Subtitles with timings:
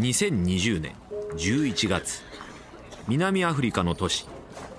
[0.00, 0.94] 2020年
[1.36, 2.22] 11月。
[3.06, 4.26] 南アフリカの都市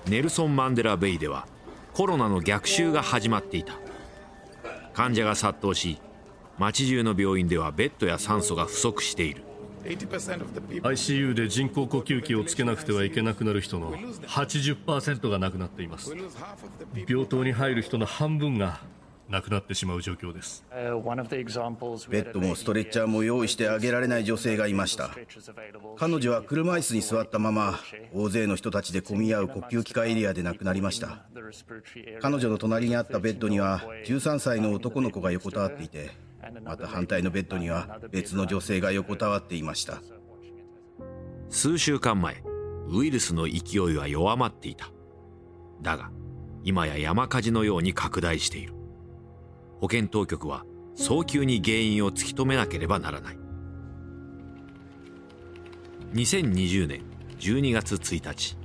[0.08, 1.46] ネルソン・マンデラ・ベイでは
[1.94, 3.74] コロナの逆襲が始まっていた。
[4.94, 6.02] 患者が殺到し
[6.58, 9.44] 街中の病院ではベッドや酸素が不足している。
[9.84, 16.16] ICU で人工呼吸器をつけなくてはいけなくなる人の80%が亡くなっています。
[17.08, 18.82] 病棟に入る人の半分が
[19.32, 20.66] 亡くなってしまう状況です。
[20.70, 25.12] ベッドもストレッチャーも用意してあげられない女性がいました。
[25.98, 27.80] 彼女は車椅子に座ったまま
[28.14, 31.26] 大勢の人たちで混み合う呼吸器科エリアで亡くなりました。
[32.22, 36.12] 彼女の隣にあったベッドには13歳の男の子が横たわっていて
[36.66, 40.02] また反対のベッドには別の女性が横たわっていました。
[41.50, 42.44] 数週間前
[42.90, 44.92] ウイルスの勢いは弱まっていた。
[45.82, 46.12] だが
[46.64, 48.74] 今や山火事のように拡大している
[49.82, 50.64] 保健当局は
[50.96, 53.38] 早急に原因を突き止めなければならない。
[56.14, 57.02] 2020年
[57.40, 58.58] 12月1日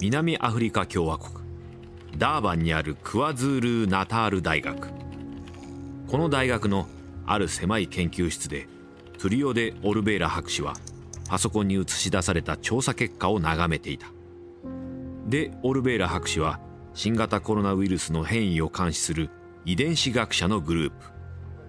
[0.00, 1.46] 南アフリカ共和国
[2.16, 4.88] ダーバンにあるクワズール・ナタール大学。
[6.08, 6.88] この大学の
[7.24, 8.66] ある狭い研究室で
[9.18, 10.74] トゥリオ・デ・オルベーラ博士は
[11.28, 14.08] パソコンに映し出された調査結果を眺めていた。
[15.28, 16.58] でオルベーラ博士は
[16.94, 19.30] 新型コロナウイルスの変異を監視する
[19.64, 20.96] 遺伝子学者のグループ。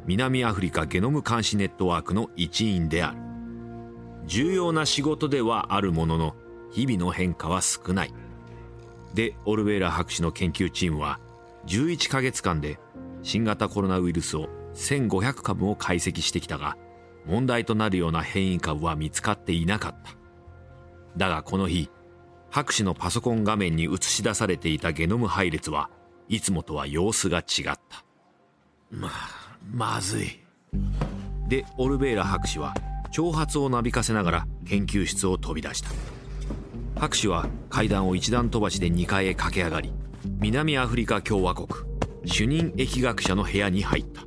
[0.05, 3.17] 南アフリカゲノム監視ネットワークの一員である。
[4.25, 6.35] 重要な仕事ではあるものの
[6.71, 8.13] 日々の変化は少ない。
[9.13, 11.19] でオルベーラ博士の研究チームは
[11.65, 12.79] 11ヶ月間で
[13.23, 16.77] 新型コロナウイルスを1500株を解析してきたが
[17.25, 20.11] 問題となるような変異株は見つかっていなかった。
[21.17, 21.89] だがこの日
[22.49, 25.89] 博士のパソコン画面に映し出されていたゲノム配列は
[26.29, 28.05] いつもとは様子が違った。
[28.91, 30.39] まあまずい。
[31.47, 32.75] でオルベーラ博士は
[33.11, 35.89] 挑発をなびかせながら研究室を飛び出した。
[36.99, 39.91] 博士は階段を一段飛ばしで2階へ駆け上がり
[40.39, 41.67] 南アフリカ共和国
[42.25, 44.21] 主任疫学者の部屋に入った。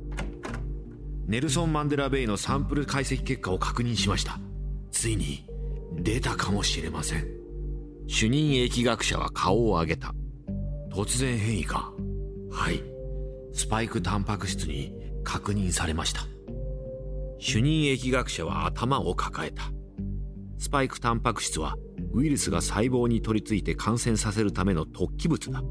[1.25, 4.39] ネルソン・マンデラ・ベイのサンプル解析結果を確認しました。
[4.91, 5.45] ついに
[5.93, 7.25] 出たかもしれません。
[8.07, 10.13] 主任疫学者は顔を上げた
[10.93, 11.91] 突然変異か。
[12.51, 12.83] はい。
[13.51, 14.93] スパイクタンパク質に
[15.23, 16.21] 確認されました。
[17.39, 19.71] 主任疫学者は頭を抱えた。
[20.59, 21.75] スパイクタンパク質は
[22.13, 25.63] ウイルスが細胞に取り付いて感染させるための突起物だ。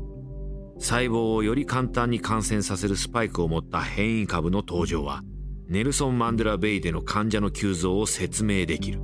[0.79, 5.23] 細胞をより簡単に感染させるスパイクを持った変異株の登場は
[5.69, 9.01] ネルソン・マンデラ・ベイでの患者の急増を説明できる。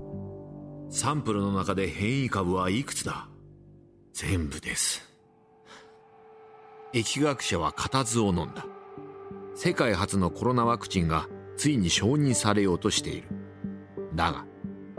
[0.90, 3.28] サンプルの中で変異株はいくつだ？
[4.12, 5.07] 全部です。
[6.92, 8.66] 疫学者は固唾を飲んだ。
[9.54, 13.28] 世界初のコロナワクチンがついに承認されようとしている。
[14.14, 14.46] だが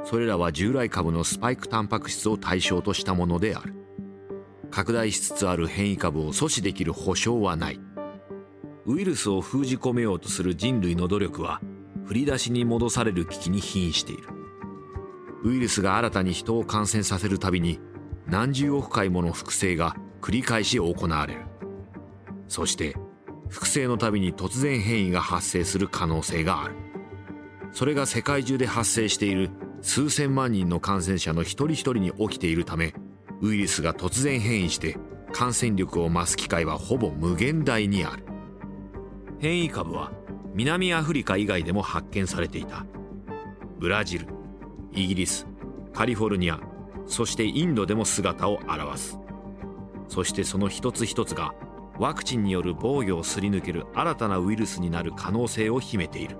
[0.03, 3.73] それらは従来株のスパイクタンパク質を対象としたものである。
[4.69, 7.79] 拡大しつつある変異株を阻止できる保証はない。
[8.85, 11.59] ウイルスを封じ込めようとする人類の努力は
[12.05, 14.23] 振り出しに戻される危機に瀕している。
[15.43, 17.79] ウイルスが新たに人を感染させるたびに
[18.27, 21.48] 何十億回もの複製が繰り返し行われる。
[22.49, 22.97] そして
[23.47, 26.75] 複製のたびに突然変異が発生する可能性がある。
[27.71, 29.51] それが世界中で発生している
[29.81, 32.93] 数千万人の感染者の一人一人に起きているため
[33.41, 34.97] ウイルスが突然変異して
[35.31, 38.25] 感染力を増す機会はほぼ無限大にある。
[39.39, 40.11] 変異株は
[40.53, 42.85] 南アフリカ以外でも発見されていた。
[43.77, 44.27] ブラジル
[44.91, 45.47] イギリス
[45.93, 46.59] カリフォルニア
[47.05, 49.19] そしてインドでも姿を現す。
[50.07, 51.53] そしてその一つ一つが
[51.99, 56.37] ワクチンによる防御をすり抜ける新たなウイルスになる可能性を秘めている。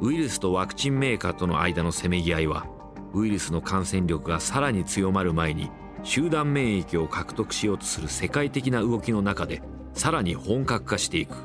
[0.00, 2.66] ウイルスとワクチンメーカーとの間のせめぎ合いは
[3.14, 5.70] ウイルスの感染力がさらに強まる前に
[6.02, 11.36] 集団免疫を獲得しようとする世界的な動きの中でさらに本格化していく。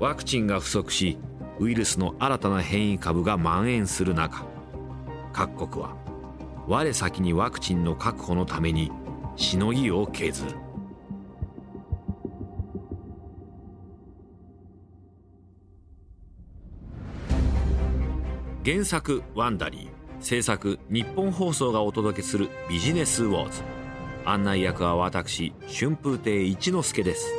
[0.00, 1.16] ワクチンが不足し
[1.60, 4.44] ウイルスの新たな変異株が蔓延する中
[5.32, 5.94] 各国は
[6.66, 8.90] 我先にワクチンの確保のために
[9.36, 10.67] しのぎを削る。
[18.64, 19.88] 原作ワンダリー
[20.20, 23.62] 制作日本放送がお届けするビジネスウォーズ。
[24.24, 27.32] 案内役は私春風亭一之輔です。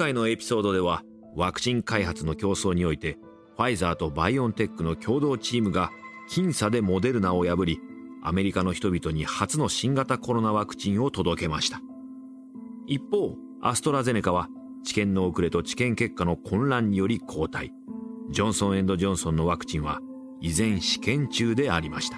[0.00, 1.02] 回のエピソードでは
[1.36, 3.18] ワクチン開発の競争において
[3.58, 5.90] ファイザーとバイオンテックの共同チームが
[6.30, 7.80] 僅差でモデルナを破り
[8.22, 11.82] アメリカの人々に初の新型コロナワクチンを届けました。
[12.86, 14.48] 一方アストラゼネカは
[14.84, 17.68] 治験の遅れと治験結果の混乱により後退
[18.30, 20.00] ジョンソン・ジョンソンのワクチンは
[20.40, 22.16] 依然試験中でありました。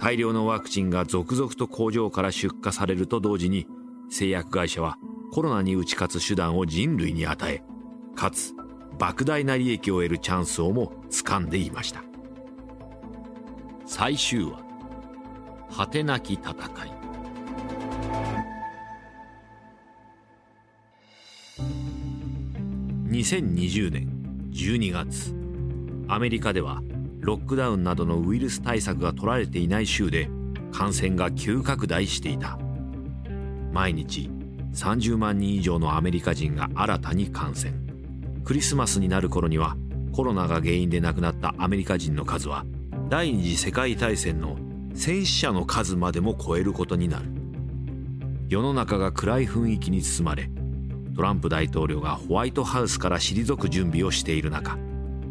[0.00, 3.66] 大量のワクチンが続々と工場から出荷されると同時に
[4.08, 4.96] 製薬会社は
[5.32, 7.62] コロナに打ち勝つ手段を人類に与え
[8.14, 8.54] かつ
[8.98, 12.02] 莫大な利益を得るチャンスをも掴んでいました。
[13.86, 14.68] 最終話。
[15.70, 16.98] 果てなき戦い。
[23.08, 25.34] 2020年12月
[26.08, 26.82] アメリカでは
[27.20, 30.28] ロックダウンなどのウイルス対策が取られていない州で
[30.72, 32.58] 感染が急拡大していた。
[33.72, 34.30] 毎日
[34.74, 37.72] 30万人以上のアメリカ人が新たに感染。
[38.44, 39.76] クリスマスになる頃には
[40.12, 42.64] コロナが原因で亡くなったアメリカ人の数は
[43.08, 44.56] 第二次世界大戦の
[44.94, 47.38] 戦死者の数までも超えることになる。
[48.48, 50.50] 世の中が暗い雰囲気に包まれ
[51.14, 54.78] トランプ大統領がホワイトハウスから退く準備をしている中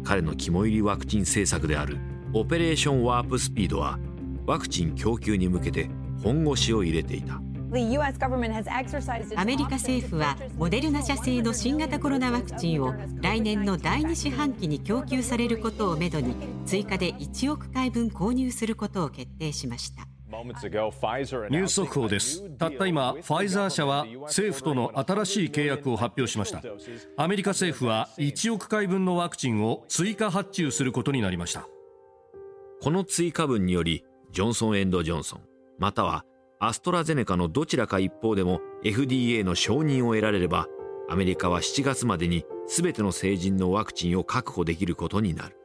[0.04, 1.98] 彼の肝入りワクチン政策である
[2.32, 3.98] オペレーションワープスピードは
[4.46, 5.90] ワクチン供給に向けて
[6.22, 7.40] 本腰を入れていた。
[7.70, 16.34] アメリカ政府はモデルナ社製の新型コロナワクチンを来年の第2四半期に供給されることをめどに
[16.64, 20.06] 追加で1億回分購入することを決定しました。
[20.30, 22.48] ニュース速報です。
[22.56, 26.62] たった今ファイザー社は政府との新しい契約を発表しました。
[27.18, 31.68] アメリカ政府は1億回分のワクチンを追加発注することになりました。
[32.82, 35.40] この追加分によりジョンソン・エンド・ジョンソン
[35.78, 36.24] または
[36.60, 40.66] アストラゼネカのどちらか一方でも FDA の承認を得られれば
[41.08, 45.56] アメリカは7月までに全ての成人のワクチンを確保できることになる。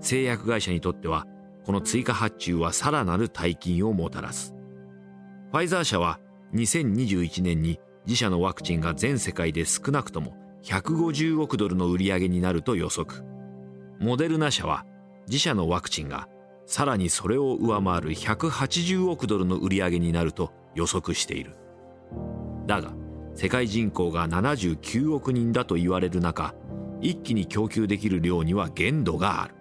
[0.00, 1.26] 製薬会社にとっては
[1.64, 4.54] この追加発注はさらなる大金をもたらす。
[5.52, 6.18] ファイザー社は
[6.54, 13.24] 2021年に自社のワクチンが全世界で少なくとも150億ドルの売り上げになると予測。
[14.00, 14.84] モデルナ社は
[15.28, 16.28] 自社のワクチンが
[16.66, 21.56] さらにそれを上回る180億ドルの売り上げになると予測している。
[22.66, 22.92] だが
[23.34, 26.54] 世界人口が79億人だと言われる中
[27.00, 29.54] 一気に供給できる量には限度がある。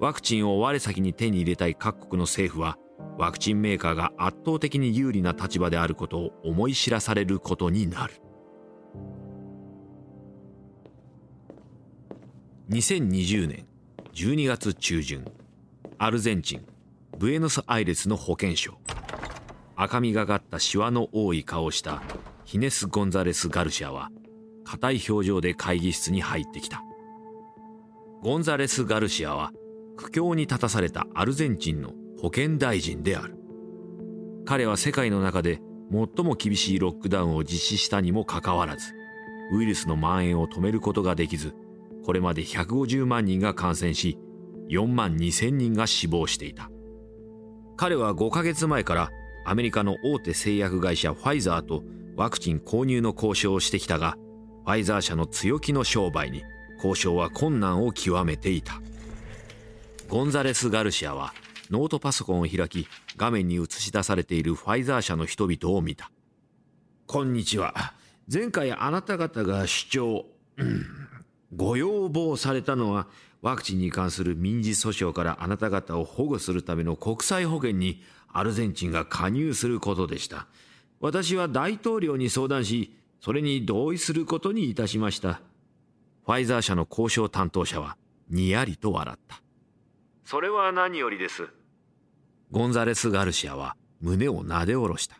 [0.00, 2.76] ワクチンを我先に手に入れたい各国の政府は
[3.18, 8.14] ワクチンメーカーが圧倒的に有利な立場であることを思い知らされることになる。
[12.70, 13.66] 2020年
[14.14, 15.24] 12月中旬
[15.98, 16.66] アルゼンチン
[17.18, 18.78] ブエノスアイレスの保健省。
[19.76, 22.02] 赤みがかったシワの多い顔をした
[22.44, 24.10] ヒネス・ゴンザレス・ガルシアは
[24.64, 26.82] 硬い表情で会議室に入ってきた。
[28.22, 29.52] ゴンザレス・ガルシアは
[29.96, 33.36] 苦境に立たされたアルゼンチンの保健大臣である。
[34.44, 38.92] 彼は世界の中で最も厳しいロックダウンを実施したにもかかわらず
[39.52, 41.54] ウイルスの蔓延を止めることができず
[42.04, 44.18] これまで150万人が感染し
[44.68, 46.70] 4万2千人が死亡していた。
[47.76, 49.10] 彼は5ヶ月前から
[49.44, 51.82] アメリカの大手製薬会社ファイザーと
[52.16, 54.16] ワクチン購入の交渉をしてきたが
[54.64, 56.42] ファイザー社の強気の商売に
[56.76, 58.80] 交渉は困難を極めていた。
[60.08, 61.34] ゴンザレス・ガルシアは
[61.70, 66.10] ノートパソコンを開き画面に映し出されているファイザー社の人々を見た
[67.06, 67.94] こんにちは。
[68.32, 70.24] 前回あなた方が主張、
[71.56, 73.06] ご要望されたのは
[73.42, 80.46] ワクチンに関する民事訴訟からあなた方を保護するための国際保険にアルゼンチンが加入することでした。
[81.00, 85.42] 私は大統領に相談しそれに同意することにいたしました。
[86.24, 87.96] ファイザー社の交渉担当者は
[88.28, 89.42] にやりと笑った。
[90.24, 91.48] それは何よりです。
[92.50, 95.16] ゴンザレス・ガルシアは胸をなで下ろした。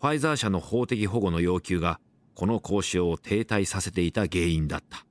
[0.00, 2.00] ファイザー社の法的保護の要求が
[2.34, 5.04] この交渉を停滞させていた原因だった。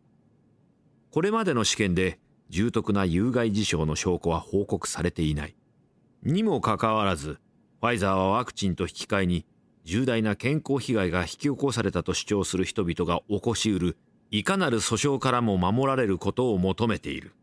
[1.11, 5.55] これまでの試験で重篤な有害事象の証拠は報告されていない。
[6.23, 7.39] にもかかわらず、
[7.79, 9.45] ファイザーはワクチンと引き換えに
[9.85, 13.97] 重大な健康被害が引き起こされたと主張する人々が起こしうる
[14.31, 17.33] いかなる訴訟からも守られることを求めている。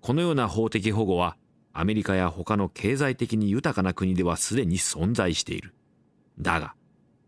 [0.00, 1.36] このような法的保護は
[1.72, 5.74] アメリカや他の経済的に豊かな国ではすでに存在している。
[6.40, 6.74] だが、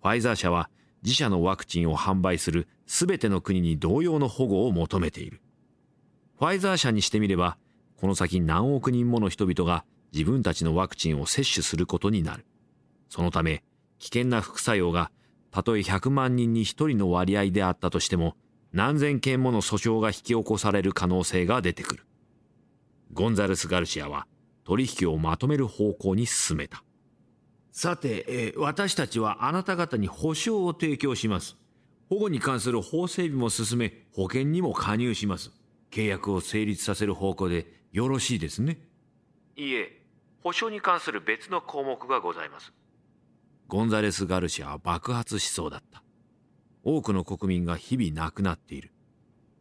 [0.02, 0.70] ファイザー社は
[1.02, 5.40] 自社のワクチンを販売する全ての国に同様の保護を求めている。
[6.44, 7.56] ファイザー社にしてみれば、
[7.96, 12.44] この先何億人もの人々が自分たちのワクチンを接種することになる。
[13.08, 13.64] そのため、
[13.98, 15.10] 危険な副作用が
[15.50, 18.36] たとえ100万人に1人の割合であったとしても、
[18.74, 22.04] 何千件もの訴訟が引き起こされる可能性が出てくる。
[23.14, 24.26] ゴンザレス・ガルシアは
[24.64, 26.84] 取引をまとめる方向に進めた。
[27.72, 31.56] さて、えー、私たちはあなた方に保証を提供します。
[32.10, 35.50] 保護に関する法整備も進め保険にも加入します。
[35.94, 38.80] 契約を成立させる方向でよろしいですね。
[39.54, 40.02] いいえ
[40.42, 42.72] 保証に関する別の項目がございます。
[43.68, 46.02] ゴンザレス・ガルシアは爆発しそうだった。
[46.82, 48.90] 多くの国民が日々亡くなっている。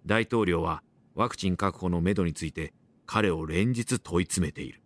[0.08, 0.82] 大統領は
[1.13, 2.74] ワクチン確保のめどについて
[3.06, 4.82] 彼を連日問い詰めている。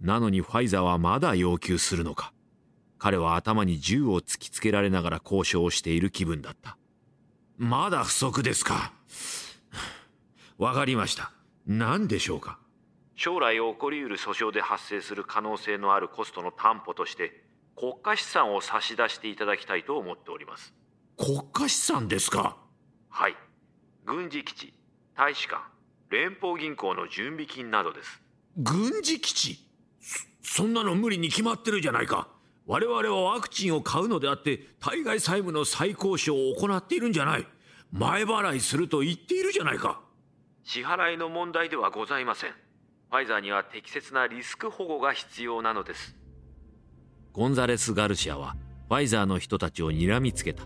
[0.00, 2.32] なのにファイザーはまだ要求するのか。
[2.98, 6.76] 彼は頭に銃を突きつけられながら交渉をしている気分だった。
[7.56, 8.92] まだ不足ですか
[10.62, 11.32] わかりました。
[11.66, 12.60] 何でしょうか？
[13.16, 17.42] 将来起こりうる訴訟で発生する可能性のあるコストの担保として
[17.76, 20.72] 国家資産を差し出していただきたいと思っております。
[21.16, 22.56] 国家資産ですか？
[23.08, 23.34] はい。
[24.06, 24.74] 軍事基地
[25.16, 25.62] 大使館
[26.10, 28.22] 連邦銀行の準備金などです。
[28.56, 29.68] 軍事基地？
[30.44, 32.28] そんなの無理に決まってるじゃないか。
[32.66, 37.46] 我々はワクチンを買うのであって対外債務の再交渉を行っているんじゃない。
[37.90, 40.00] 前払いすると言っているじゃないか
[40.64, 42.50] 支払いの問題ではございません。
[42.50, 46.16] ファイザーには適切なリスク保護が必要なのです。
[47.32, 48.56] ゴンザレス・ガルシアは
[48.88, 50.64] ファイザーの人たちを睨みつけた。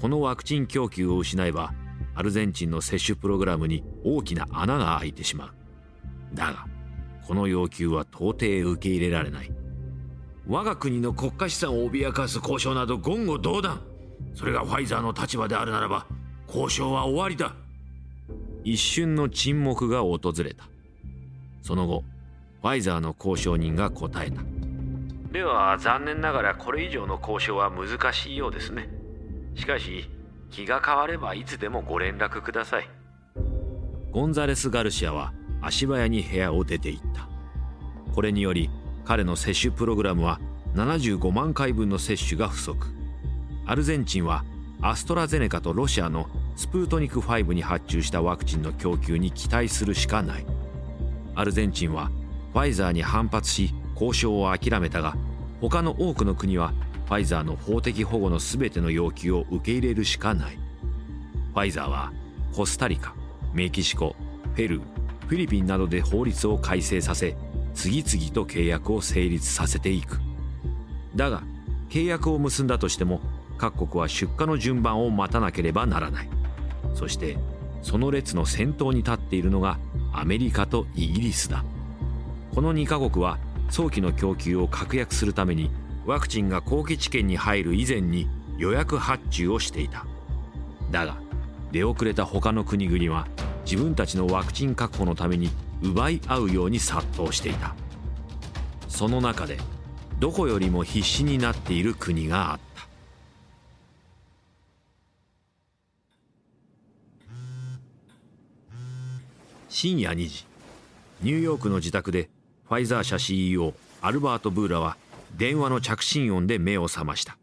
[0.00, 1.72] このワクチン供給を失えば
[2.14, 5.54] アルゼンチンの接種プログラムに大きな穴が開いてしまう。
[6.34, 6.66] だが
[7.26, 9.50] この要求は到底受け入れられない。
[10.46, 13.82] 我が国の国家資産を脅かす交渉など言語道断。
[14.34, 16.06] それがファイザーの立場であるならば
[16.48, 17.54] 交渉は終わりだ。
[18.64, 20.64] 一瞬の沈黙が訪れた。
[21.62, 22.02] その後
[22.62, 24.42] ファイザーの交渉人が答えた。
[25.32, 28.88] では残念ながらこれ以上の交渉は難しいようですね。
[29.54, 30.08] しかし
[30.50, 32.88] 気が変わればいつでもご連絡ください。
[34.12, 37.28] ゴンザレス・ガルシアは足早に部屋を出て行った。
[38.14, 38.70] これにより
[39.04, 40.40] 彼の接種プログラムは
[40.74, 42.86] 75万回分の接種が不足。
[43.66, 44.44] アルゼンチンは
[44.84, 46.26] アストラゼネカとロシアの
[46.56, 50.46] スプートニク5に発注したワクチンの供給に期待するしかない。
[51.34, 52.10] アルゼンチンは
[52.52, 55.16] ファイザーに反発し交渉を諦めたが
[55.62, 56.74] 他の多くの国は
[57.06, 60.58] ファイザーの法的保護の全ての要求を受け入れるしかない。
[61.54, 62.12] ファイザーは
[62.54, 63.14] コスタリカ
[63.54, 64.14] メキシコ
[64.54, 64.84] ペルー
[65.28, 67.34] フィリピンなどで法律を改正させ
[67.72, 70.20] 次々と契約を成立させていく。
[71.16, 71.42] だが
[71.88, 73.22] 契約を結んだとしても
[73.56, 76.28] 各国は出荷の順番を待たなければならない。
[76.94, 77.36] そして
[77.82, 79.78] その列の先頭に立っているのが
[80.12, 81.64] アメリカとイギリスだ。
[82.54, 85.70] この2カ国は早期の供給を確約するために
[86.06, 90.06] ワクチンが後期治験に入る以前に予約発注をしていた。
[90.90, 91.16] だが
[91.72, 93.26] 出遅れた他の国々は
[93.64, 95.50] 自分たちのワクチン確保のために
[95.82, 97.74] 奪い合うように殺到していた。
[98.88, 99.58] その中で
[100.20, 102.73] どこよりも必死になっている国があった。
[109.74, 110.46] 深夜2時。
[111.20, 112.30] ニューヨークの自宅で
[112.68, 114.96] ファイザー社 CEO アルバート・ブーラは
[115.36, 117.36] 電話の着信音で目を覚ました。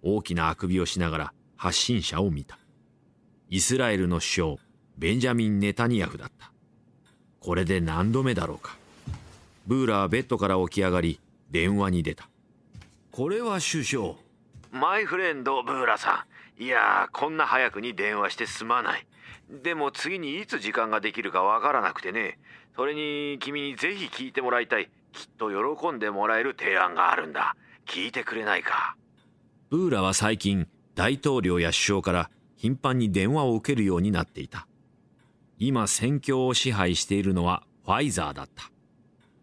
[0.00, 2.56] 大きなあくびをしながら発信者を見た。
[3.48, 4.56] イスラエルの首相
[4.96, 6.52] ベンジャミン・ネタニヤフだった。
[7.40, 8.76] これで何度目だろうか。
[9.66, 11.18] ブーラはベッドから起き上がり
[11.50, 12.28] 電話に出た。
[13.10, 14.14] これは首相
[14.70, 16.26] マイフレンドブーラさ
[16.58, 16.62] ん。
[16.62, 19.04] いやこんな早くに電話してすまない。
[19.62, 22.38] でも次にいつ時間ができるかわからなくてね。
[22.76, 24.88] それに君にぜひ聞いてもらいたい。
[25.12, 27.56] きっと喜んでもらえる提案があるんだ。
[27.86, 28.96] 聞いてくれないか。
[29.68, 34.68] ブーラは最近大統領や首相から頻繁に電話を受けるようになっていた。
[35.58, 38.70] 今戦況を支配しているのはファイザーだった。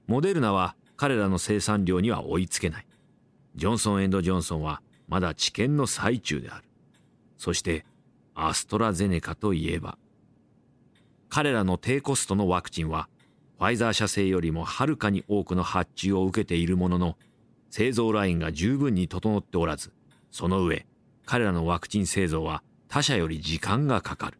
[0.07, 2.87] モデルナは彼らの生産量には追いつけない。
[3.55, 6.63] ジョンソン・エンド・ジョンソンはまだ治験の最中である。
[7.37, 7.85] そして
[8.39, 9.97] アストラゼネカといえば。
[11.29, 13.09] 彼らの低コストのワクチンは
[13.57, 17.17] ファイザー社製よりもはるかに多くの発注を受けているものの
[17.69, 19.91] 製造ラインが十分に整っておらず
[20.31, 20.85] その上
[21.25, 24.39] 彼らのワクチン製造は他社より時間がかかる。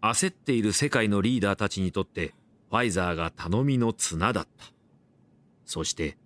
[0.00, 2.34] 焦っている世界のリーダーたちにとって
[2.70, 4.64] ファイザーが頼みの綱だった。
[5.64, 6.16] そして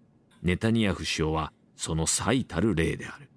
[0.43, 3.29] ネタニヤフ首相はその最たる例である。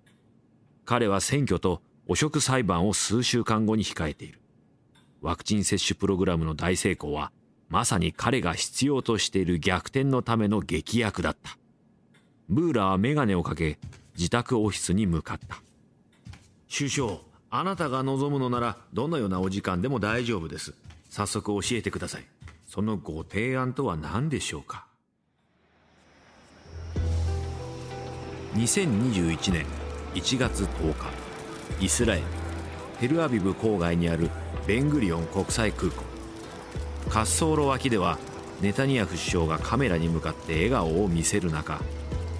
[0.85, 4.39] 彼は選挙と汚職裁判を数週間後に控えている。
[5.21, 7.31] ワクチン接種プログラムの大成功は
[7.69, 11.55] まさに彼が必要としている逆転のための劇薬だった。
[12.49, 13.77] ブーラは眼鏡をかけ
[14.17, 15.61] 自宅オフィスに向かった。
[16.75, 17.17] 首相
[17.51, 20.73] あなたが望むのならどのようなお時間でも大丈夫です。
[21.11, 22.25] 早速教えてください。
[22.65, 24.87] そのご提案とは何でしょうか。
[28.55, 29.67] 2021年
[30.15, 31.28] 1月10日。
[31.79, 32.23] イスラエル
[32.99, 34.29] テルアビブ郊外にある
[34.67, 36.03] ベングリオン国際空港。
[37.07, 38.17] 滑走路脇では
[38.61, 41.79] ネタニヤフ首相がカメラに向かって笑顔を見せる中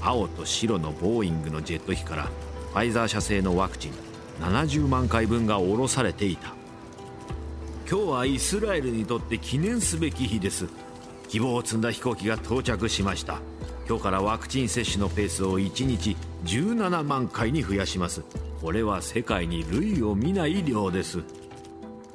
[0.02, 3.94] 青と白のボーイングのジェット機からファイザー社製のワクチン
[4.42, 6.54] 70万回分が下ろされていた。
[7.90, 10.68] 今日はイスラエルにとって記念すべき日です。
[11.28, 13.40] 希望を積んだ飛行機が到着しました。
[13.90, 16.16] 今日からワクチン接種のペースを1日
[16.46, 18.22] 17万回に増やします。
[18.62, 21.24] これは世界に類を見ない量です。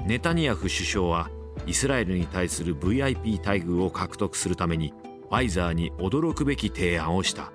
[0.06, 1.30] ネタニヤフ首相は
[1.66, 4.94] イスラエルに対する VIP 待遇を獲得するために
[5.28, 7.50] ファイザーに驚くべき提案をした。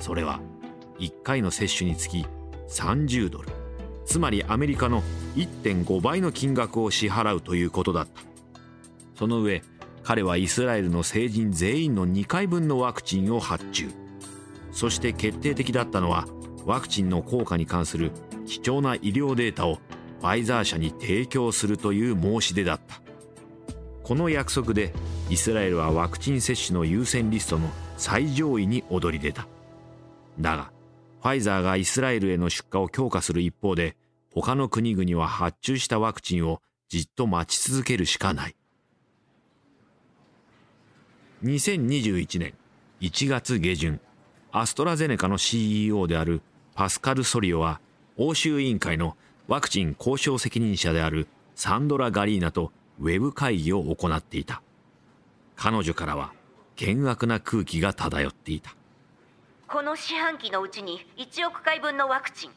[0.00, 0.40] それは
[0.98, 2.26] 1回の接種につき
[2.70, 3.48] 30ドル。
[4.04, 5.04] つまりアメリカの
[5.36, 8.20] 1.5倍の金額を支払うということだった。
[9.16, 9.62] その上
[10.04, 13.88] 彼はイスラエルの成人全員の2回分のワクチンを発注。
[14.70, 16.28] そして決定的だったのは
[16.66, 18.12] ワクチンの効果に関する
[18.46, 19.78] 貴重な医療データを
[20.20, 23.00] ファイザー社に提供するという申し出だった。
[24.02, 24.92] この約束で
[25.30, 29.46] イスラエルはワクチン接種の優先リストの最上位に躍り出た。
[30.38, 30.70] だが
[31.22, 33.96] ファイザーがイスラエルへの出荷を強化する一方で
[34.30, 38.56] 他の国々は発注したワクチンをじっと待ち続けるしかない。
[41.44, 42.54] 2021年
[43.02, 44.00] 1月下旬
[44.50, 46.40] アストラゼネカの CEO である
[46.74, 47.82] パスカル・ソリオは
[48.16, 49.14] 欧州委員会の
[49.46, 54.62] ワクチン交渉責任者であるサンドラ・ガリーナとウェブ会議を行っていた。
[55.54, 56.32] 彼女からは
[56.80, 58.74] 険悪な空気が漂っていた。
[59.68, 62.52] この四半期のうちに1億回分のワクチン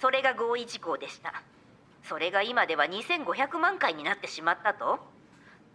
[0.00, 1.44] それが合意事項でした。
[2.02, 4.98] それが今では2500万回になってしまったと。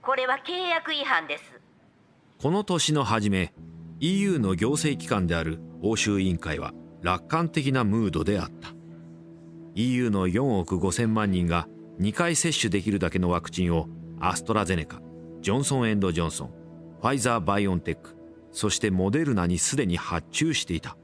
[0.02, 1.59] これは契約違反です。
[2.42, 3.54] この年の初め
[4.00, 8.70] EU の行政機関である欧州委員会は楽観的なムードであった。
[9.76, 11.68] EU の4億5000万人が
[12.00, 13.88] 2回接種できるだけのワクチンを
[14.22, 15.02] アストラゼネカ
[15.42, 16.52] ジョンソン・エンド・ジョンソン
[17.02, 18.16] ファイザー・バイオンテック
[18.54, 20.96] そしてモデルナにすでに発注していた。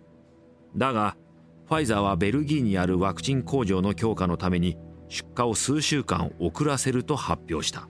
[0.78, 1.18] だが
[1.66, 4.78] ファイザーはベルギーにあるワクチン工場の強化のために
[5.10, 7.90] 出荷を数週間遅らせると発表した。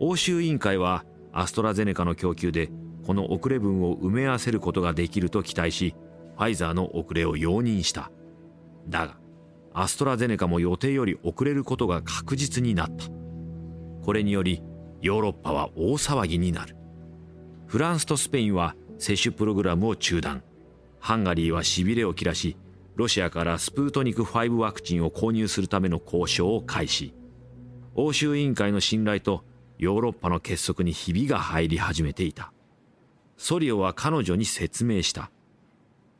[0.00, 1.04] 欧州委員会は
[1.36, 2.70] アストラゼネカの供給で
[3.04, 5.94] この遅れ分を埋め合わせることができると期待し
[6.36, 8.10] ファイザーの遅れを容認した。
[8.88, 9.16] だが
[9.72, 13.06] アストラゼネカも予定より遅れることが確実になった。
[14.02, 14.62] これにより
[15.02, 16.76] ヨーロッパは大騒ぎになる。
[17.66, 20.44] フランスとスペインは接種プログラムを中断。
[21.00, 22.56] ハンガリーはしびれを切らし
[22.94, 27.12] ロシアからスプートニク5ワクチンを購入するための交渉を開始。
[27.96, 29.44] 欧州委員会の信頼と
[29.78, 32.52] ヨーロッパの結束にひびが入り始めていた。
[33.36, 35.30] ソリオは彼女に説明した。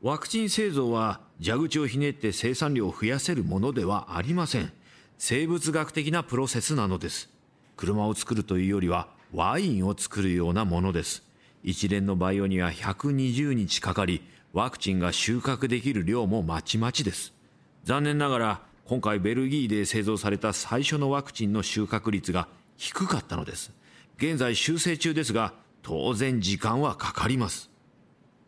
[0.02, 4.72] ワクチン製造は蛇口をひねって生産量を増やせるものではありません。
[5.18, 7.30] 生物学的なプロセスなのです。
[7.76, 11.22] 車を作るというよりはワインを作るようなものです。
[11.62, 17.32] 一連の培養には120日かかりワクチンが収穫できる量もまちまちです。
[17.84, 23.72] 残念ながら今回ベルギーで製造された最初のワクチンの収穫率が低かったのです。
[24.16, 27.70] 現在修正中ですが当然時間はかかります。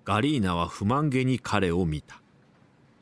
[0.04, 2.20] ガリーナは不満げに彼を見た。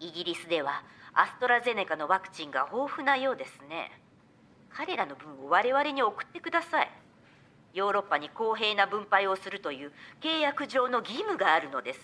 [0.01, 0.83] イギリスでは
[1.13, 3.91] アストラゼネカのワクチンが豊富なようですね。
[4.71, 6.91] 彼らの分を我々に送ってください。
[7.75, 12.01] ヨーロッパに公平な分配をするという契約上の義務があるのです。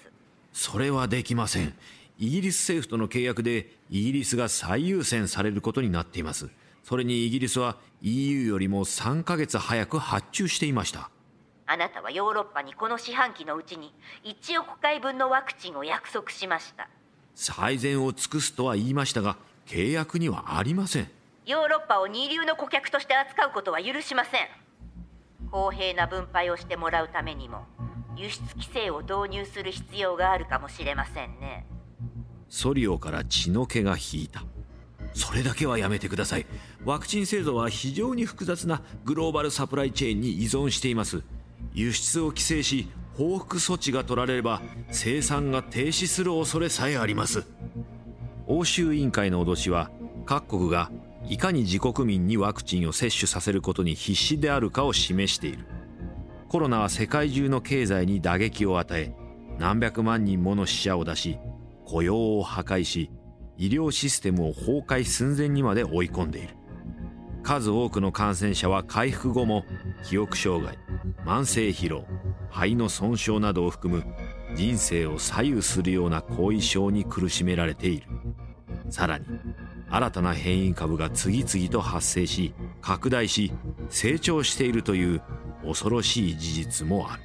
[0.52, 1.74] それはできません。
[2.20, 6.50] イギリス政府との契約でイギリスが最優先されることになっています
[6.82, 11.10] それにイギリスは EU よりも3ヶ月早く発注していました。
[11.66, 16.88] あなたはヨーロッパにこの四半期のうちに1億回分のワクチンを約束しました。
[17.34, 21.08] 最善を尽くすとは言いましたが契約にはありません。
[21.46, 24.48] ヨーロッパを二流の顧客として扱うことは許しません。
[25.50, 27.66] 公平な分配をしてもらうためにも
[28.16, 31.66] 輸出規制を導入する必要があるかもしれませんね。
[32.48, 34.44] ソリオから血の気が引いた
[35.14, 36.46] それだけはやめてください。
[36.84, 41.22] ワクチン製造は非常に複雑なグローバルサプライチェーンに依存しています。
[41.74, 47.44] 輸出を規制し報復措置が取られれば生産が停止する恐れさえあります。
[48.46, 49.90] 欧州委員会の脅しは
[50.26, 50.90] 各国が
[51.28, 55.66] いかに自国民にワクチンを接種させることに必死であるかを示している。
[56.48, 59.14] コロナは世界中の経済に打撃を与え
[59.58, 61.38] 何百万人もの死者を出し
[61.84, 63.10] 雇用を破壊し
[63.60, 66.56] 医療システムを崩壊寸前にまで追い込んでいる。
[67.42, 69.66] 数多くの感染者は回復後も
[70.02, 70.78] 記憶障害
[71.26, 72.06] 慢性疲労
[72.50, 74.04] 肺の損傷などを含む
[74.54, 78.06] 人生を左右するような後遺症に苦しめられている。
[78.88, 79.26] さらに
[79.90, 83.52] 新たな変異株が次々と発生し拡大し
[83.90, 85.22] 成長しているという
[85.62, 87.22] 恐ろしい事実もある。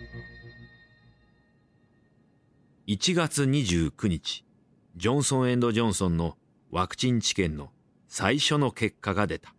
[2.88, 4.43] 1月29日。
[4.97, 6.38] ジョンソン・エンド・ジョンソンの
[6.71, 7.69] ワクチン治験の
[8.08, 9.53] 最初の結果が出た。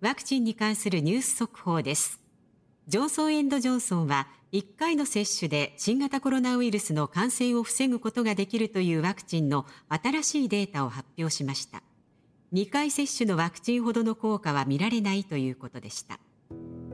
[0.00, 2.22] ワクチンに関するニュース速報です。
[2.88, 11.82] ジョンソン・エンド・ジョンソンは1回の接種で新型コロナウイルスの感染を防ぐことができるというワクチンの新しいデータを発表しました。
[12.54, 16.18] 2回接種のワクチンほどの効果は見られないということでした。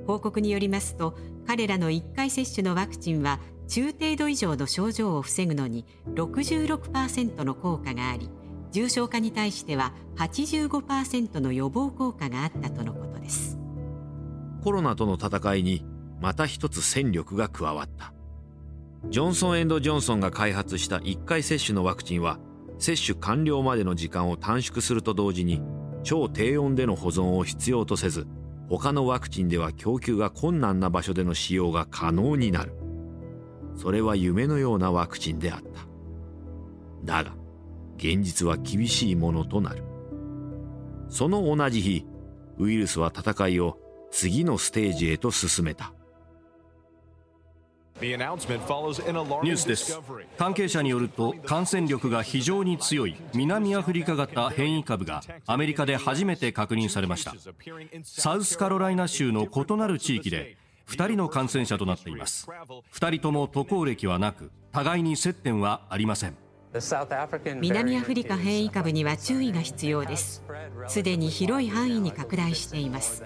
[0.08, 3.38] 報告によりますと彼らの1回接種のワクチンは
[3.70, 8.28] 中程度以上の症状を防ぐのに66%の効果があり
[8.72, 13.60] 重症化に対しては85%の予防効果があったとのことです。
[14.64, 15.84] コロナとの戦いに
[16.20, 18.12] また一つ戦力が加わった。
[19.08, 22.40] ジョンソン・エンド・ジョンソンが開発した1回接種のワクチンは
[22.78, 25.62] 接種完了までの時間を短縮すると同時に
[26.02, 28.26] 超低温での保存を必要とせず
[28.68, 32.79] 他のワクチンでは供給が困難な場所での使用が可能になる。
[33.80, 35.86] それは夢のようなワクチンであった。
[37.02, 37.34] だが
[37.96, 39.82] 現実は厳しいものとなる。
[41.08, 42.04] その同じ日
[42.58, 43.78] ウイルスは戦いを
[44.10, 45.94] 次のステージへと進めた。
[48.02, 49.98] ニュースです
[50.38, 57.34] 関係者によると感染力が非常に強い南アフリカ型変異株がアメリカで初めて確認されました。
[58.02, 60.58] サウスカロライナ州の異なる地域で
[60.90, 62.48] 2人の感染者となっています。
[62.92, 66.36] 2人とも渡航歴はなく互いに接点はありません。
[67.60, 70.44] 南アフリカ変異株には注意が必要です。
[70.88, 73.24] すでに広い範囲に拡大しています。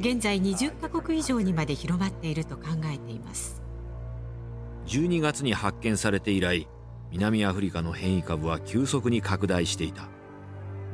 [0.00, 3.62] 現在20カ国以上にまで広まっていると考えています。
[4.86, 6.68] 12月に発見されて以来
[7.10, 10.08] 南アフリカの変異株は急速に拡大していた。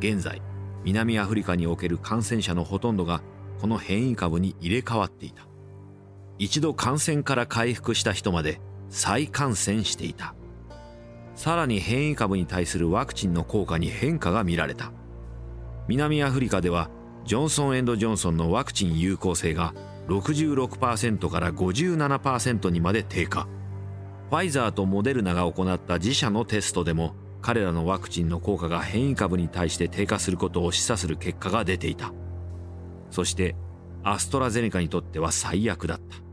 [0.01, 0.43] 現在
[0.85, 3.23] 南アフリカにおける感染者のほとんどが
[3.61, 5.50] この変異株に入れ替わっていた
[6.41, 10.35] 一度感染から回復した人まで再感染していた。
[11.35, 14.91] さらに変異株に対するワクチンの効果に変化が見られた。
[15.87, 16.89] 南アフリカでは
[17.27, 19.75] ジョンソン・エンド・ジョンソンのワクチン有効性が
[20.09, 23.47] 66%から57%にまで低下。
[24.31, 32.15] ファイザーとモデルナが行った自社のテストでも彼らのワクチンの効果が変異株に対して低下することを示唆する結果が出ていた。
[33.11, 33.57] そして
[34.03, 36.30] アストラゼネカにとっては最悪だった。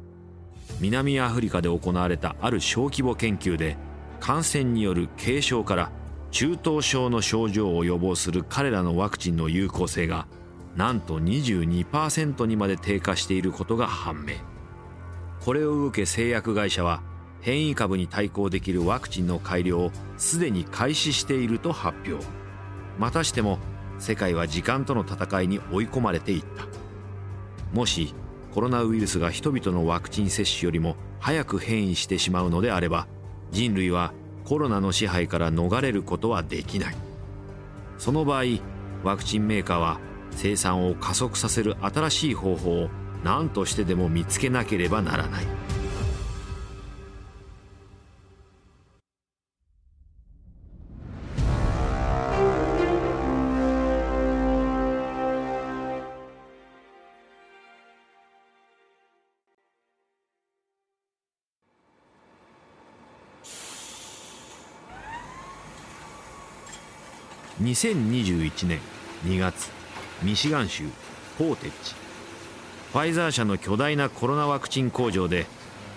[0.79, 3.77] 南アフリカで行われたある小規模研究で
[4.19, 5.91] 感染による軽症から
[6.31, 10.27] 中等症の症状を予防する彼らのワクチンの有効性が
[10.75, 14.35] なんと22%にまで低下していることが判明。
[15.43, 17.01] これを受け製薬会社は
[17.41, 22.23] 変異株に対抗できるワクチンの改良をすでに開始していると発表。
[22.99, 23.59] またしても
[23.99, 26.67] 世界は時間との戦いに追い込まれていった。
[27.73, 28.13] もし
[28.53, 33.07] コロナウイルスが人々のワクチン接種よりも早く変異してしまうのであれば
[33.51, 34.13] 人類は
[34.45, 36.95] コロナの支配から逃れることはできない。
[37.97, 38.43] その場合
[39.03, 39.99] ワクチンメーカーは
[40.31, 42.89] 生産を加速させる新しい方法を
[43.23, 45.56] 何としてでも見つけなければならない。
[67.67, 68.79] 2021年
[69.25, 69.69] 2月
[70.23, 70.85] ミシガン州
[71.37, 71.95] ポーテッチ。
[72.93, 75.45] ファイザー社の巨大なコロナワクチン工場で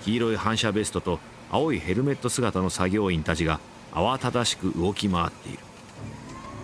[0.03, 3.61] 黄色い反射ベストと青いヘルメット姿の作業員たちが
[3.93, 5.59] 慌ただしく動き回っている。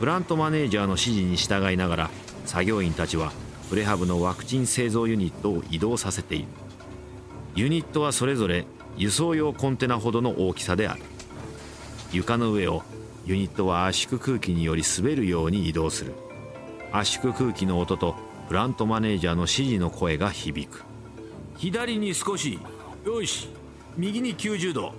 [0.00, 2.10] プラントマネージャーの指示に従いながら
[2.44, 3.32] 作業員たちは
[3.70, 6.48] プレハブのワクチン製造ユニットを移動させている。
[7.54, 8.66] ユニットはそれぞれ
[8.96, 11.02] 輸送用コンテナほどの大きさである。
[12.12, 12.82] 床の上を
[13.24, 16.14] ユニットは圧縮空気により滑るように移動する。
[16.92, 18.14] 圧縮空気の音と
[18.48, 20.84] プラントマネージャーの指示の声が響く。
[21.56, 22.58] 左に少し。
[23.04, 23.48] よし。
[23.96, 24.92] 右に90度。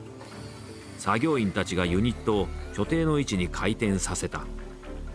[0.98, 4.42] 作業員たちがユニットを所定の位置に回転させた。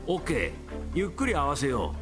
[0.07, 0.52] OK
[0.94, 1.94] ゆっくり合わせよ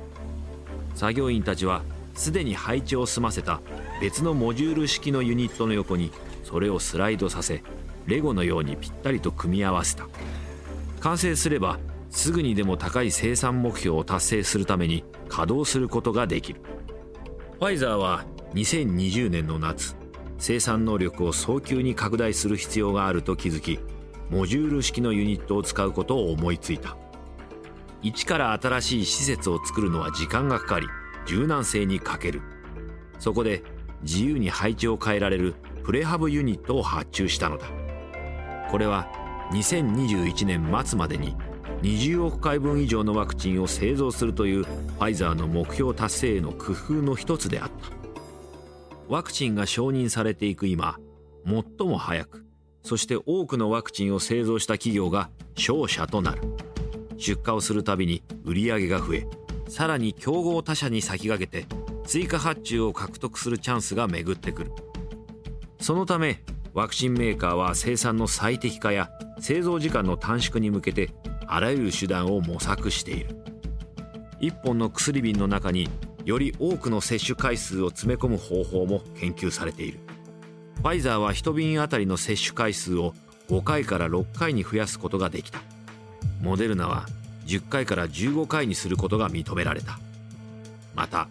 [0.94, 0.98] う。
[0.98, 1.82] 作業員たちは
[2.14, 3.60] すでに配置を済ませた
[4.00, 6.12] 別のモジュール式のユニットの横に
[6.44, 7.62] それをスライドさせ
[8.06, 10.08] レゴのようにぴったりと組み合わせた。
[11.00, 11.78] 完成すれば
[12.10, 16.60] すぐにでも高い生産目標を達成するために稼働することができる。
[17.58, 19.96] ファイザーは2020年の夏
[20.38, 23.78] 生産能力を早急に拡大する必要があると気づき
[24.30, 26.96] モジュール式のユニットを使うことを思いついた。
[28.02, 30.86] 一から新しい施設を作るのは時間がかかり
[31.26, 32.40] 柔軟性に欠ける。
[33.18, 33.62] そこで
[34.02, 37.66] 自由に配置を変えられるプレハブユニットを発注したのだ。
[38.70, 39.08] これは
[39.52, 41.34] 2021年末までに
[41.82, 47.74] 20億回分以上のワクチンを製造するというファイザーの目標達成への工夫の一つであった。
[49.08, 50.98] ワクチンが承認されていく今
[51.44, 52.46] 最も早く
[52.84, 56.42] そして多くのワクチンを製造した企業が勝者となる。
[57.18, 59.26] 出荷をするたびに売り上げが増え
[59.68, 61.66] さらに競合他社に先駆けて
[62.04, 64.72] 追加発注を獲得するチャンスが巡ってくる。
[65.80, 71.10] そのためワクチンメーカーは生産の最適化や製造時間の短縮に向けて
[71.46, 73.36] あらゆる手段を模索している。
[74.40, 75.88] 1本の薬瓶の中に
[76.24, 79.98] より多くの接種回数を詰め込む方法も研究されている。
[80.76, 83.14] ファイザーは1瓶あたりの接種回数を
[83.48, 85.60] 5回から6回に増やすことができた。
[86.40, 87.06] モデルナは
[87.46, 89.98] 10回から15回にすることが認められた。
[90.94, 91.28] また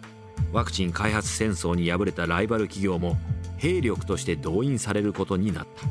[0.52, 3.16] ワクチン開発戦争に敗れたライバル企業も
[3.60, 5.86] 兵力として動員されることになった。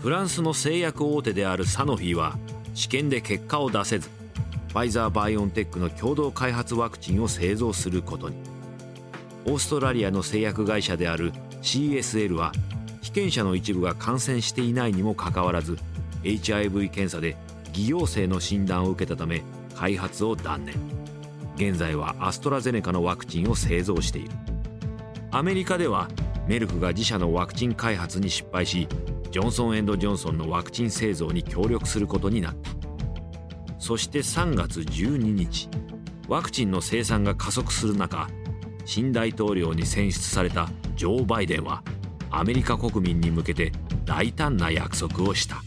[0.00, 2.38] フランスの製薬大手であるサノフィは
[2.74, 4.08] 試験で結果を出せず
[4.68, 8.36] ファイザー・バイオンテックの共同開発ワクチンを製造することに。
[9.46, 12.52] オーストラリアの製薬会社である CSL は
[13.00, 15.78] 被験者の一部が感染していないにもかかわらず
[16.22, 17.36] HIV 検査で
[17.72, 19.42] 偽陽性の診断を受けたため
[19.74, 20.74] 開発を断念。
[21.56, 24.30] 現在はアストラゼネカのワクチンを製造している。
[25.30, 26.08] アメリカでは
[26.48, 28.88] メルクが自社のワクチン開発に失敗し
[29.30, 32.70] ジョンソン・エンド・ジョンソンのワクチン製造に協力することになった。
[33.78, 35.68] そして3月12日
[36.26, 38.28] ワクチンの生産が加速する中
[38.86, 41.82] 新大統領に選出されたジョー・バイデンは
[42.30, 43.70] アメリカ国民に向けて
[44.06, 45.62] 大胆な約束をした。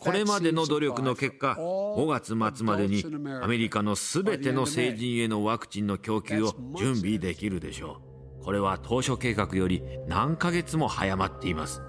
[0.00, 3.04] これまでの努力の結果5月末までに
[3.42, 8.00] アメリカの全ての成人へのワクチンの供給を準備できるでしょ
[8.40, 8.44] う。
[8.44, 11.82] これは当初計画より何ヶ月も早まっています。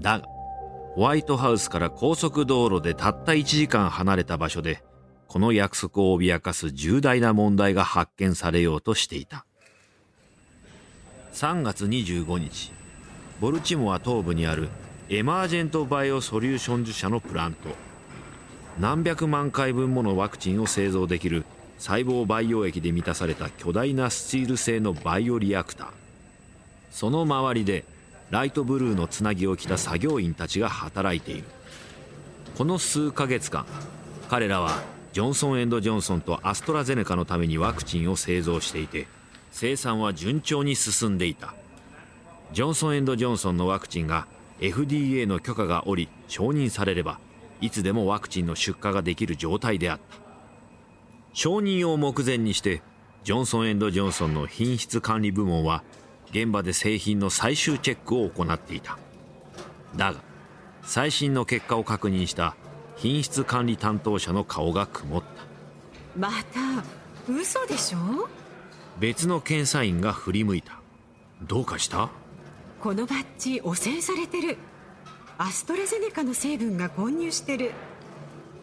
[0.00, 0.26] だが
[0.94, 4.82] ホワイトハウスから高速道路でたった1時間離れた場所で
[5.28, 9.46] この約束を脅かす重大な問題が発見されようとしていた。
[11.32, 12.72] 3月25日
[13.40, 14.68] ボルチモア東部にある
[15.14, 17.68] エマージェント・バイオ・ソリューションズ社のプラント。
[18.80, 21.44] 何百万回分ものワクチンを製造できる
[21.76, 25.88] 細胞培養液で満たされた巨大なスチール製のバイオリアクター。
[26.90, 27.84] その周りで
[28.30, 31.44] ライトブルーのつなぎを着た作業員たちが働いている。
[32.56, 33.66] この数ヶ月間
[34.30, 34.80] 彼らは
[35.12, 39.06] ジョンソン・エンド・ジョンソンとアストラゼネカのためにワクチンを製造していて
[39.50, 41.52] 生産は順調に進んでいた。
[42.54, 44.26] ジョンソン・エンド・ジョンソンのワクチンが
[44.62, 47.18] FDA の許可が下り承認されれば
[47.60, 50.16] いつでもワクチンの出荷ができる状態であった。
[51.32, 52.80] 承認を目前にして
[53.24, 55.82] ジョンソン・エンド・ジョンソンの品質管理部門は
[56.30, 58.98] 現場で製品の最終チェックを行っていた。
[59.96, 60.20] だが
[60.82, 62.54] 最新の結果を確認した
[62.96, 65.26] 品質管理担当者の顔が曇った。
[66.18, 66.84] また
[67.32, 68.28] 嘘でしょ？
[69.00, 70.80] 別の検査員が振り向いた。
[71.42, 72.10] どうかした？
[72.82, 74.56] このバッジ汚染されてる。
[75.38, 77.70] アストラゼネカの成分が混入してる。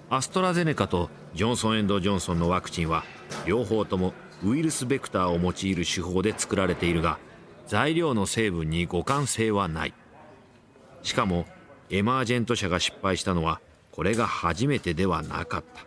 [0.09, 3.05] アストラゼネカとジョンソン・エンド・ジョンソンのワクチンは
[3.45, 7.17] 両方ともウイルスベクターを用いる手法で作られているが
[7.65, 9.93] 材料の成分に互換性はない。
[11.01, 11.45] しかも
[11.89, 13.61] エマージェント社が失敗したのは
[13.93, 15.85] これが初めてではなかった。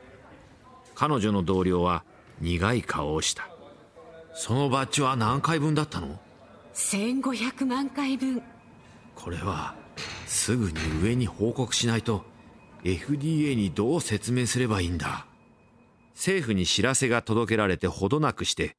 [0.95, 2.03] 彼女の同僚は
[2.40, 3.51] 苦い顔をした。
[4.33, 6.18] そのバッジは何回分だったの？
[6.74, 8.42] 1500万回分。
[9.14, 9.74] これは
[10.26, 12.24] すぐに上に報告しないと
[12.85, 15.26] FDA にどう説明すればいいんだ。
[16.14, 18.76] 政府に知らせが届けられてほどなくして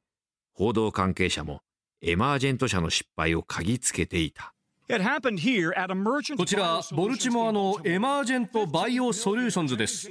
[0.52, 1.60] 報道関係者も
[2.00, 4.53] エマージェント社の失敗を嗅ぎつけていた。
[6.36, 10.10] こちらボルチモアのエマージェント・バイオ・ソリューションズです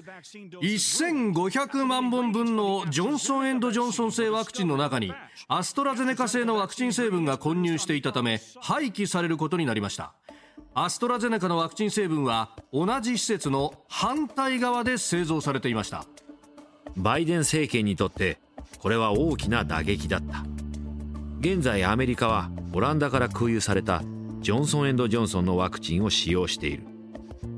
[0.62, 5.14] 1500万本分のジョンソン・エンド・ジョンソン製ワクチンの中に
[5.48, 10.16] アストラゼネカ製のワクチン成分が混入していたため廃棄されることになりました。
[10.74, 16.06] アストラゼネカのワクチン成分は同じ施設の反対側で製造されていました。
[16.98, 18.40] バイデン政権にとって
[18.80, 20.44] これは大きな打撃だった。
[21.42, 24.02] 現在アメリカはオランダから空輸された
[24.44, 26.84] ジョンソン・エンド・ジョンソンのワクチンを使用している。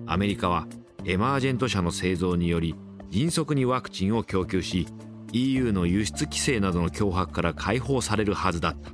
[0.06, 0.68] アメリカは
[1.04, 2.76] エマージェント社の製造により
[3.10, 4.86] 迅速にワクチンを供給し
[5.32, 8.92] EU の輸出規制などの脅迫から解放されるはずだった。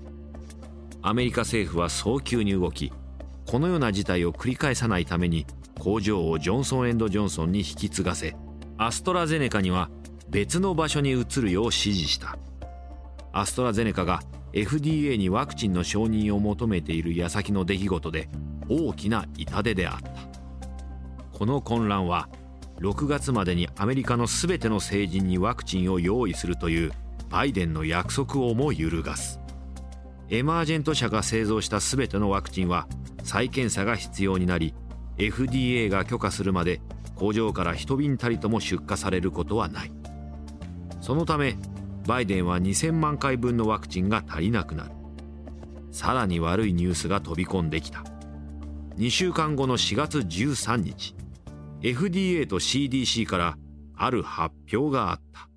[1.01, 2.93] アメリカ政府は早急に動き
[3.45, 5.45] このような事態を繰り返さないために
[5.77, 8.37] 工場をジョンソンエンド・ジョンソンに引き継がせ
[8.77, 9.89] アストラゼネカには
[10.29, 12.37] 別の場所に移るよう指示した。
[13.33, 14.21] アストラゼネカが
[14.53, 18.29] FDA にワクチンの承認を求めている矢先の出来事で
[18.69, 20.11] 大きな痛手であった。
[21.37, 22.29] この混乱は
[22.79, 26.91] 6月までにアメリカの全ての成人にワクチンを用意するという
[27.29, 29.39] バイデンの約束をも揺るがす。
[30.29, 32.87] エマージェント社が製造した全てのワクチンは
[33.23, 34.73] 再検査が必要になり
[35.17, 36.81] FDA が許可するまで
[37.15, 39.91] 工場から一瓶たりとも出荷されることはない。
[41.01, 41.55] そのため
[42.07, 44.91] バイデンは2000万回分のワクチンが足りなくなる。
[45.91, 48.03] さらに悪いニュースが飛び込んできた。
[48.97, 51.15] 2週間後の4月13日
[51.81, 53.57] FDA と CDC から
[53.95, 55.50] ある発表があった。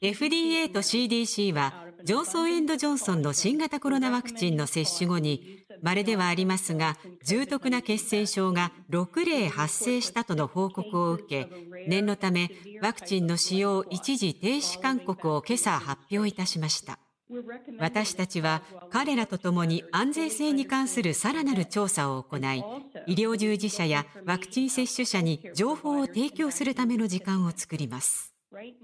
[0.00, 11.50] FDA と CDC はジョンソン・エンドジョンソンの新型コロナワクチンの接種後にまれではありますが重篤な血栓症が6例発生したとの報告を受け
[11.88, 12.50] 念のため
[12.80, 16.98] ワクチンの使用一時停止勧告を今朝発表いたしました。
[17.78, 22.64] 私たちは彼らと共に安全性に関するさらなる調査を行い
[23.06, 28.32] 医療従事者やワクチン接種者に情報を提供するための時間を作ります。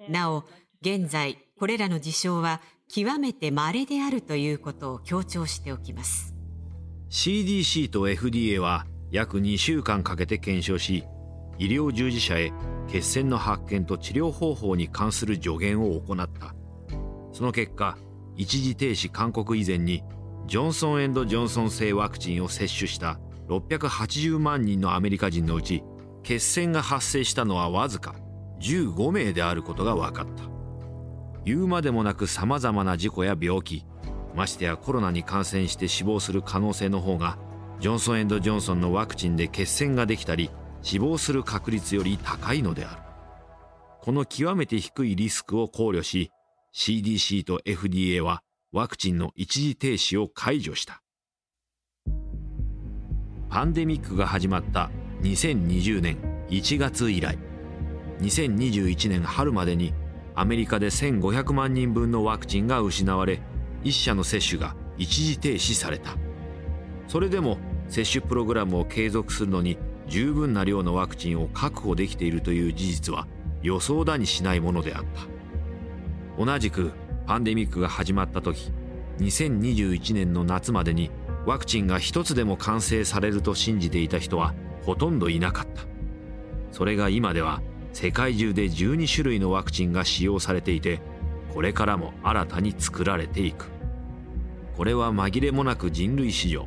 [0.09, 0.44] なお
[0.81, 6.35] 現在これらの事象は極めて稀であるということを強調しておきます。
[7.11, 11.05] CDC と FDA は約2週間かけて検証し
[11.59, 12.52] 医療従事者へ
[12.88, 16.57] 血栓の発見と治療方法に関する助言を行った。
[17.33, 17.96] その結果
[18.37, 20.03] 一時停止勧告以前に
[20.47, 23.18] ジョンソン・エンドジョンソン製ワクチンを接種した
[23.49, 25.83] 680万人のアメリカ人のうち
[26.23, 28.14] 血栓が発生したのはわずか
[28.61, 30.45] 15名であることが分かった。
[31.45, 33.85] 言うまでもなくさまざまな事故や病気
[34.35, 37.38] ましてやコロナに感染して死亡する可能性の方が
[37.81, 40.51] ジョンソン・エンドジョンソンのワクチンで血栓ができたり
[40.83, 43.03] 死亡する確率より高いのである。
[44.01, 46.33] この極めて低いリスクを考慮し
[46.74, 51.02] CDC と FDA はワクチンの一時停止を解除した。
[53.50, 56.16] パンデミックが始まった2020年
[56.48, 57.38] 1月以来。
[58.20, 59.92] 2021年春までに
[60.35, 63.40] アメリカで1500万人分のワクチンが失われ
[63.85, 66.16] 1社の接種が一時停止された。
[67.08, 67.58] それでも
[67.88, 69.76] 接種プログラムを継続するのに
[70.08, 73.26] 十分な量のワクチンを確保できているという事実は
[73.62, 75.32] 予想だにしないものであった。
[76.38, 76.92] 同じく
[77.27, 78.73] パンデミックが始まった時
[79.18, 81.11] 2021年の夏までに
[81.47, 85.83] ワクチンが一つでも完成されると信じていた人はほとんどいなかった。
[86.71, 87.61] それが今では
[87.92, 91.01] 世界中で12種類のワクチンが使用されていて
[91.53, 93.71] これからも新たに作られていく。
[94.77, 96.66] これは紛れもなく人類史上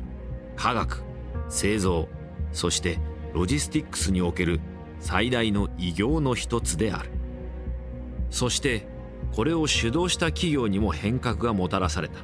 [0.54, 1.02] 科学
[1.48, 2.08] 製造
[2.52, 2.98] そして
[3.34, 4.60] ロジスティックスにおける
[5.00, 7.10] 最大の偉業の一つである。
[8.30, 8.86] そして
[9.32, 12.20] これを主導した企業にも変革がもたらされた。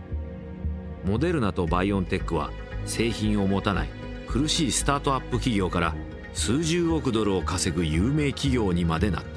[1.04, 2.50] モデルナとバイオンテックは
[2.86, 3.88] 製品を持たない
[4.28, 5.94] 苦しいスタートアップ企業から
[6.32, 9.28] 数十億ドルを稼ぐ有名企業にまでなった。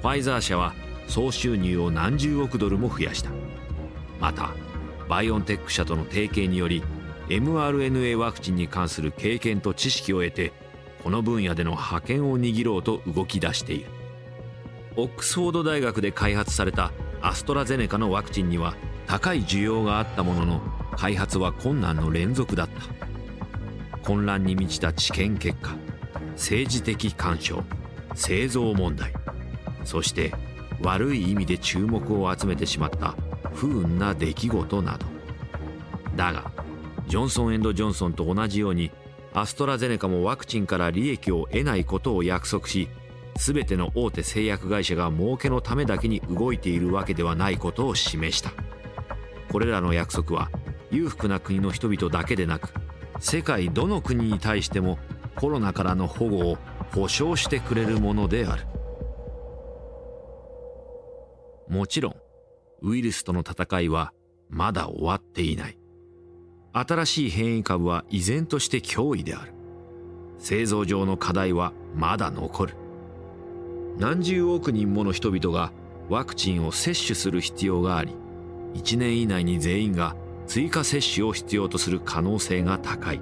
[0.00, 0.74] ファイザー社は
[1.08, 3.30] 総収入を何十億ドルも増やした。
[4.20, 4.50] また
[5.08, 6.82] バイオンテック社との提携により
[7.28, 10.52] mRNA ワクチンに関する経験と知識を得て
[11.02, 14.01] この分野での覇権を握ろうと動き出している。
[14.96, 18.74] オックスフォード大学で開発されたアストラゼネカのワクチンには
[19.06, 20.60] 高い需要があったものの
[20.96, 23.02] 開発は困難の連続だった。
[24.02, 25.76] 混乱に満ちた治験結果
[26.32, 27.62] 政治的干渉
[28.14, 29.12] 製造問題
[29.84, 30.32] そして
[30.82, 33.14] 悪い意味で注目を集めてしまった
[33.54, 35.06] 不運な出来事など。
[36.16, 36.50] だが
[37.06, 38.90] ジョンソン・ジョンソンと同じように
[39.34, 42.88] アストラゼネカもワクチンから利益を得ないことを約束し
[43.36, 48.52] 全ての大手製薬会社が儲けのためだけに動いているわけではないことを示した。
[49.50, 50.50] これらの約束は
[50.90, 52.72] 裕福な国の人々だけでなく
[53.18, 54.98] 世界どの国に対しても
[55.36, 56.58] コロナからの保護を
[56.92, 58.66] 保証してくれるものである。
[61.68, 62.16] もちろん
[62.82, 64.12] ウイルスとの戦いは
[64.50, 65.78] まだ終わっていない。
[66.74, 69.52] 新しい変異株は依然として脅威である。
[70.38, 72.81] 製造上の課題はまだ残る。
[73.98, 75.72] 何十億人もの人々が
[76.08, 78.14] ワクチンを接種する必要があり
[78.74, 80.16] 1年以内に全員が
[80.46, 83.20] 追加接種を必要とする可能性が高い。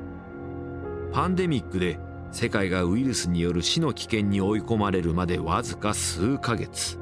[1.12, 1.98] パンデミックで
[2.32, 6.98] 世界がウイルスによる死の危険に追い込まれるまでわずか数ヶ月。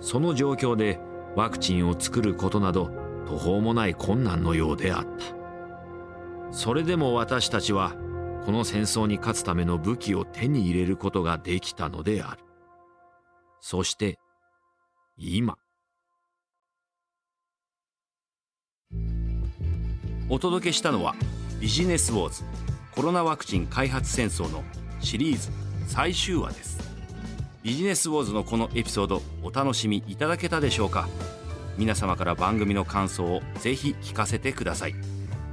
[0.00, 1.00] その状況で
[1.34, 2.90] ワクチンを作ることなど
[3.26, 5.10] 途方もない困難のようであった。
[6.52, 7.94] それでも私たちは
[8.44, 12.43] この戦争に勝つための武器を手に入れることができたのである。
[13.66, 14.18] そして
[15.16, 15.56] 今。
[20.28, 21.14] お届けしたのは
[21.60, 22.44] ビジネスウォーズ
[22.94, 24.62] コロナワクチン開発戦争の
[25.00, 25.48] シリーズ
[25.86, 26.78] 最終話です。
[27.62, 31.08] ビジネスウォーズのこのエピソードお楽しみいただけたでしょうか？
[31.78, 34.94] 皆様から番組の感想をぜひ聞かせてください。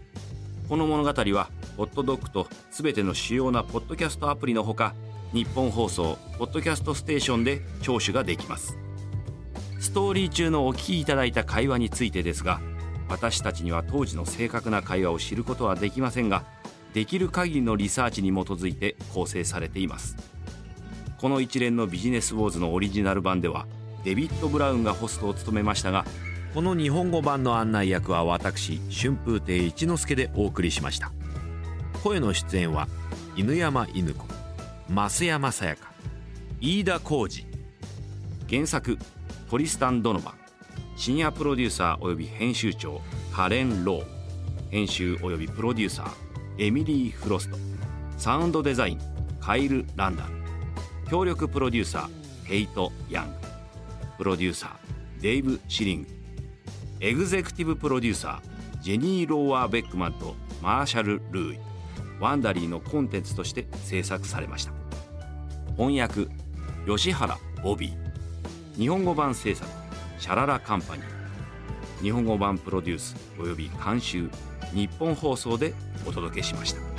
[0.67, 4.93] この物語はホットドッグとすべての主要なポッドキャストアプリのほか
[5.33, 8.77] 日本放送ポッドキャストステーションで聴取ができます。
[9.79, 12.59] ストーリー中のお聞きいただいた会話についてですが
[13.07, 16.43] 私たちには当時の正確な会話を知ることはできませんが
[16.93, 20.15] できる限りのリサーチに基づいて構成されています。
[21.17, 23.67] この一連のビジネスウォーズのオリジナル版では
[24.03, 26.05] デビッド・ブラウンがホストを務めましたが
[26.55, 31.11] この日本語版の案内役は私春風亭一之輔でお送りしました。
[32.01, 32.87] 声の出演は
[33.35, 34.25] 犬山犬子
[34.87, 35.91] 増山さやか
[36.61, 37.45] 飯田浩二
[38.49, 38.97] 原作
[39.49, 40.31] トリスタン・ドノバ。
[40.31, 40.35] ン
[40.95, 43.01] 深夜プロデューサーおよび編集長
[43.33, 44.05] カレン・ロー。
[44.71, 46.09] 編集およびプロデューサー
[46.57, 47.57] エミリー・フロスト。
[48.17, 48.99] サウンドデザイン
[49.41, 50.31] カイル・ランダル
[51.11, 53.33] 協力プロデューサーヘイト・ヤング。
[54.19, 56.14] プロデューサーデイブ・シリング。
[56.99, 61.59] エグゼクティブプロデューサージェニー・ローワー・ベックマンとマーシャル・ルーイ。
[62.19, 64.71] ワンダリーのコンテンツとして制作されました。
[65.75, 66.27] 翻訳
[66.87, 68.79] 吉原ボビー。
[68.79, 69.69] 日本語版制作
[70.17, 71.05] シャララカンパニー。
[72.01, 74.29] 日本語版プロデュースおよび監修
[74.73, 75.73] 日本放送で
[76.07, 76.94] お届けしました。